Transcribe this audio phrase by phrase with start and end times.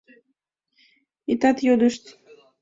[1.31, 2.03] —Итат йодышт!